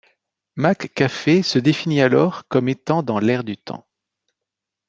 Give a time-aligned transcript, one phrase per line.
[0.55, 3.85] McCafé se définit alors comme étant dans l'air du temps.